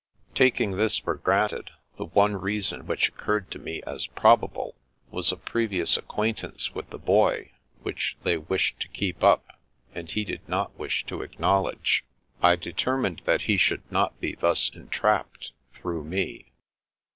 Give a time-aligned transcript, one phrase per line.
[0.33, 4.73] Taking this for granted, the one reason which occurred to me as probable,
[5.11, 7.51] was a previous ac quaintance with the Boy,
[7.83, 9.59] which they wished to keep up,
[9.93, 12.03] and he did not wish to acknowledge.
[12.41, 16.03] I deter 302 The Princess Passes mined that he should not be thus entrapped, through
[16.03, 16.51] me.